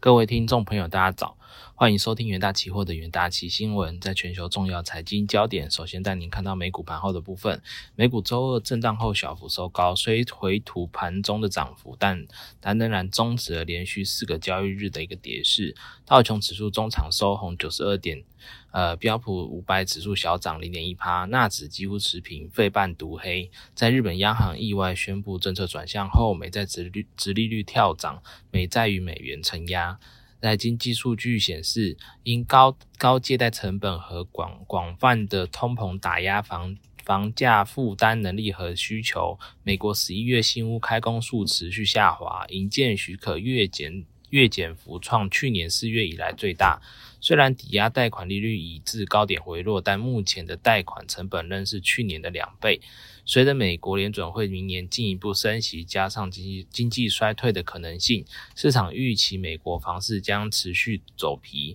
[0.00, 1.36] 各位听众朋友，大家早，
[1.80, 4.00] 欢迎收听元大期货的元大期新闻。
[4.00, 7.62] 在全球重要财经焦点，首先带您看到美股盘后的部分。
[7.94, 12.26] 美股周二震荡后小幅收高，虽回吐盘中的涨幅，但
[12.58, 15.76] 但仍然终止了连续四个交易日的一个跌势。
[16.04, 18.24] 道琼指数中场收红九十二点，
[18.72, 23.52] 呃，标普五百指数小涨零点一趴，纳指几乎持平，费半独黑。
[23.76, 28.20] 在日本央行意外宣布政策转向后，美债直率直利率跳涨，
[28.50, 30.00] 美债与美元承压。
[30.40, 46.80] 在经济数据显示，因高高借贷成本和广广泛的通膨打压房房价负担能力和需求，美国十一月新屋开工数持续下滑，营建许可月减月减幅创去年四月以来最大。
[47.20, 52.80] 虽然抵押贷款利率已至高点回落，但目前的贷款成本仍是去年的两倍。
[53.24, 61.74] 随着美国联准会明年进一步升息，加上经济经济衰退的可能性，市场预期美国房市将持续走皮。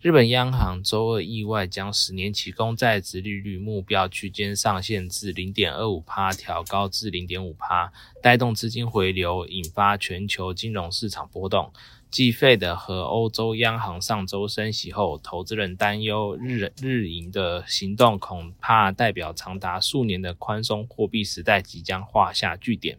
[0.00, 7.92] 日本央行周二意外将十年期公债值利率目标区间上限至零点二五帕调高至零点五帕，
[8.22, 11.70] 带动资金回流，引发全球金融市场波动。
[12.10, 22.98] 继费的和欧洲央行上周升息后，投资人担忧日日银的行动恐怕代表长达数年的宽松货币时代即将画下句点。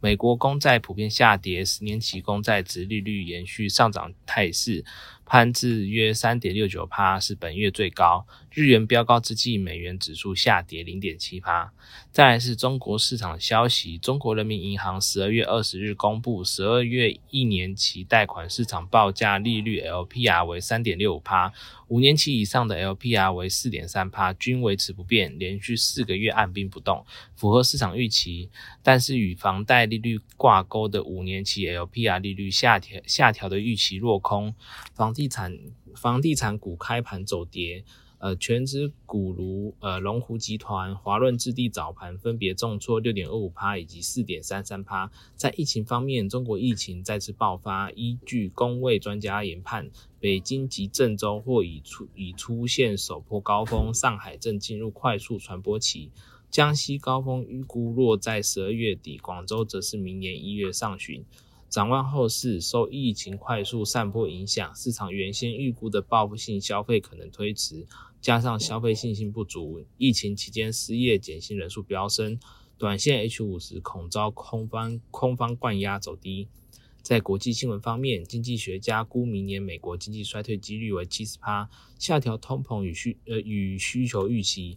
[0.00, 4.84] 美国公债普遍下跌，十年期公债值利率延续上涨态势。
[5.32, 8.26] 攀至约三点六九帕，是本月最高。
[8.50, 11.72] 日元飙高之际，美元指数下跌零点七帕。
[12.10, 21.50] 再来是中国市场消息，中国人民银行十二月二十日公布，十二月一年期贷款市场报价利率 LPR 为三点六五帕，
[21.88, 28.50] 五年期以上的 LPR 为四点三帕，均维持不变，连续四个月按兵不动，符合市场预期。
[28.82, 34.54] 但是与房贷利率挂钩的五年期 LPR 利率下调下调的预期落空，
[34.92, 35.56] 房地地产
[35.94, 37.84] 房地产股开盘走跌，
[38.18, 45.12] 呃，全指股如呃龙湖集团、华润置地早盘分别重挫六点二五趴以及四点三三趴。
[45.36, 49.88] 在疫情方面，中国疫情再次爆发，依据工位专家研判，
[50.18, 56.10] 北京及郑州或已出已出现首波高峰，上海正进入快速传播期，
[56.50, 61.24] 江西高峰预估落在十二月底，广州则是明年一月上旬。
[61.72, 67.86] 展望后市，受疫情快速散播影响，市场原先预估的报复性消费可能推迟，
[68.20, 72.38] 加上消费信心不足，疫情期间失业减薪人数飙升，
[72.76, 76.46] 短线 H 五十恐遭空方空方灌压走低。
[77.00, 84.76] 在国际新闻方面，经济学家估明年美国经济衰退几率为七十趴，下调通膨与需呃与需求预期。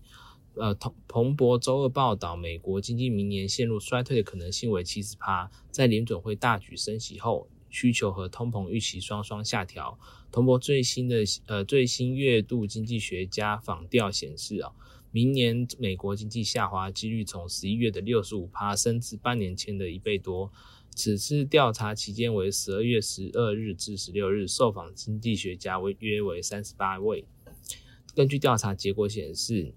[0.58, 5.52] 呃，彭彭博周二报道，美国经济明年陷入衰退的可能性为七十趴。
[5.70, 10.00] 在联准会大举升息后，需求和通膨预期双双下调。
[10.32, 14.72] 彭博最新的呃最新月度经济学家访调显示啊，
[15.12, 20.52] 明年美国经济下滑几率从十一月的六十五趴升至半年前的一倍多。
[20.96, 27.26] 此次调查期间为十二月十二日至十六日，受访经济学家为约为三十八位。
[28.14, 29.74] 根据调查结果显示。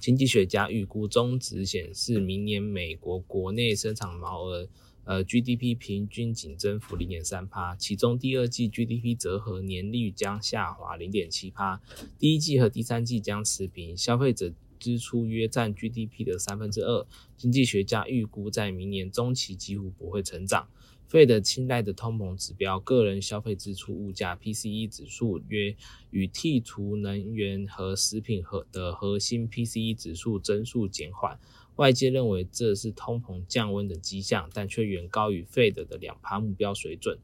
[0.00, 4.68] 经济学家预估中值显示，明年美国国内生产毛额，
[5.04, 11.80] 呃 GDP 平均仅增幅零点三帕，其中第二季 GDP 折合年率将下滑零点七帕，
[12.18, 17.06] 第一季和第三季将持平，消费者支出约占 GDP 的三分之二。
[17.36, 20.68] 经济学家预估在明年中期几乎不会成长。
[21.12, 25.76] 费的青睐的通膨指标，个人消费支出物价 PCE 指数约
[26.10, 31.38] 与剔除能源和食品和的核心 PCE 指数增速减缓，
[31.76, 37.18] 外界认为这是通膨降温的迹象，但却远高于费的的两趴目标水准。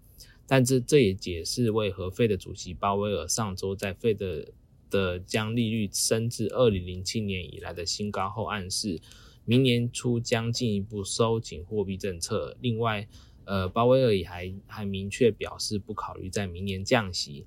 [0.47, 4.53] 但这这也解释为何费的主席鲍威尔上周在费的
[4.91, 9.01] 的将利率升至二零零七年以来的新高后，暗示
[9.47, 12.55] 明年初将进一步收紧货币政策。
[12.61, 13.09] 另外，
[13.49, 17.47] 呃，鲍威尔也还还明确表示不考虑在明年降息。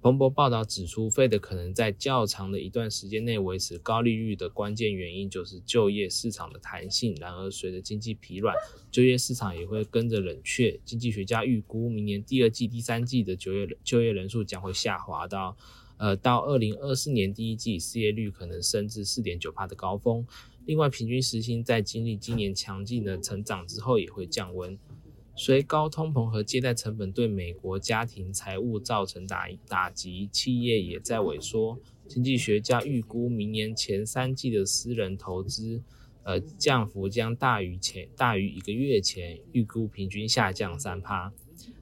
[0.00, 7.16] 彭博报道指出，费德可能在较长的一段时间内维持高利率的关键原因就是就业市场的弹性。
[7.20, 8.54] 然而，随着经济疲软，
[8.90, 10.78] 就业市场也会跟着冷却。
[10.84, 15.56] 经济学家预估，明年第二季、第三季的就业就业人数将会下滑到，
[15.98, 20.24] 呃，到二零二四年第一季，失业率可能升至四点九帕的高峰。
[20.66, 24.78] 另外，平均时薪在经历今年强劲的成长之后，也会降温。
[25.38, 31.78] 随高通膨和借贷成本对美国家庭财务造成打打击，企业也在萎缩。
[32.08, 35.80] 经济学家预估，明年前三季的私人投资，
[36.24, 41.32] 呃，降幅将大于前大于一个月前预估平均下降三趴。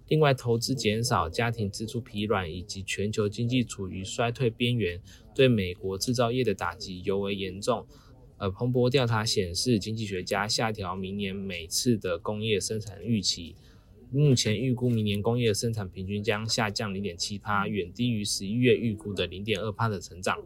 [0.08, 5.00] 另外，投资减少、家庭支出疲软以及全球经济处于衰退边缘，
[5.34, 7.86] 对美国制造业的打击尤为严重。
[8.38, 13.56] 呃，彭博调查显示，经济学家下调明年每次的工业生产预期，
[14.10, 20.38] 目前预估明年工业生产平均将下降零点七帕，远低于十一月预估的零点二帕的成长。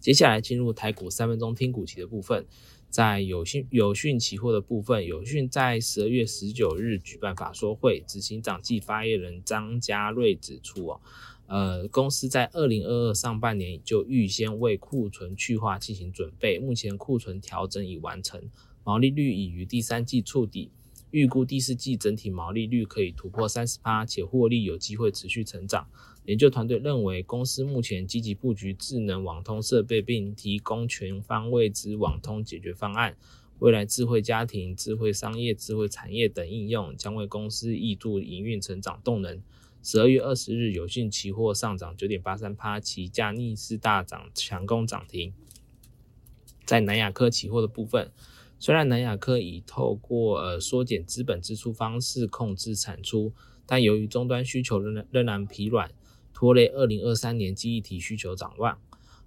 [0.00, 2.44] 接下来进入台股三分钟听股期的部分，
[2.90, 11.00] 在有讯有讯期货的部分，有讯在十二月十九日举办法说会，执行长暨发言人张家瑞指出哦。
[11.52, 18.40] 呃，公司在二零二二上半年就预先为库存去化进行准备，目前库存调整已完成，
[18.84, 20.70] 毛利率已于第三季触底，
[21.10, 25.86] 预估第四季整体毛利率可以突破三十八，且获利有机会持续成长。
[26.24, 33.14] 研究团队认为，公司目前积极布局智能网通设备，并提供全方位之网通解决方案，
[33.58, 39.42] 未来智慧家庭、智慧商业、智慧产业等应用将为公司挹注营运成长动能。
[39.84, 45.34] 十二月二十日，有信期货上涨九点八三趴，期价逆势大涨，强攻涨停。
[46.64, 48.12] 在南亚科期货的部分，
[48.60, 53.32] 虽然南亚科已透过呃缩减资本支出方式控制产出，
[53.66, 55.90] 但由于终端需求仍然仍然疲软，
[56.32, 58.78] 拖累二零二三年记忆体需求展望。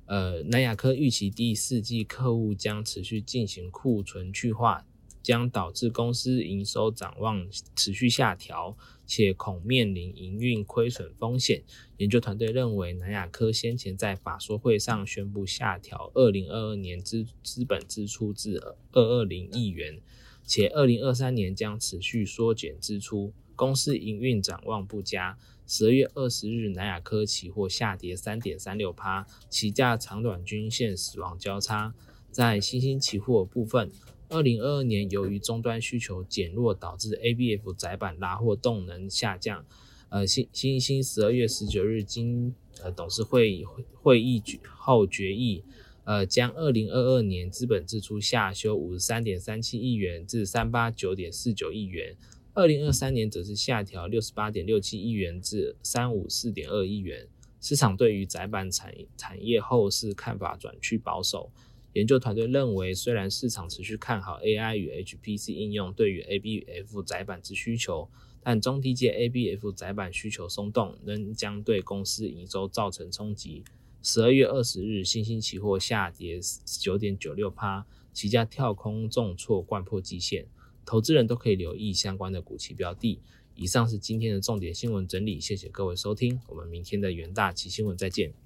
[0.05, 4.85] 呃，南亚科预期第四季客户将持续进行库存去化。
[5.25, 8.77] 将导致公司营收展望持续下调，
[9.07, 11.63] 且恐面临营运亏损风险。
[11.97, 18.61] 研究团队认为，南亚科先前在法说会上宣布下调二零二二年资资本支出至
[18.91, 19.99] 二二零亿元，
[20.45, 25.39] 且二零二三年将持续缩减支出，公司营运展望不佳。
[25.65, 31.95] 十二月二十日，南亚科期货下跌三点三六趴，期价长短均线死亡交叉。
[32.29, 33.89] 在新兴期货部分。
[34.29, 39.65] 二零二二年，由于终端需求减弱，导致 ABF 窄板拉货动能下降。
[40.09, 43.63] 呃，新新兴十二月十九日经呃董事会
[44.01, 44.41] 会议
[44.77, 45.63] 后决议，
[46.03, 52.15] 呃，将二零二二年资本支出下修五十三点三七亿元至三八九点四九亿元，
[52.53, 57.27] 二零二三年则是下调六十八点六七亿元至三五四点二亿元。
[57.59, 61.51] 市场对于窄板产产业后市看法转趋保守。
[61.95, 68.09] 研究团队认为，虽然市场持续看好 AI 与 HPC 应用对于 ABF 载板之需求，
[68.43, 73.63] 但中低阶 ABF 载板需求松动，仍将对公司营收造成冲击。
[74.03, 80.45] 十二月二十日，新兴期货下跌九点九六趴，期价跳空重挫，贯破季线。
[80.85, 83.19] 投资人都可以留意相关的股期标的。
[83.55, 88.44] 以上是今天的重点新闻整理，谢谢各位收听，我们明天的元大期新闻再见。